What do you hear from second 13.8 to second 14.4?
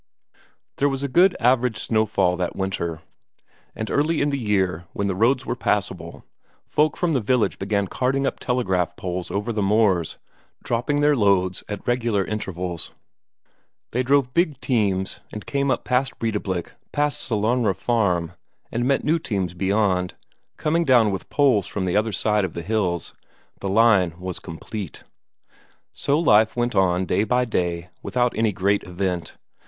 They drove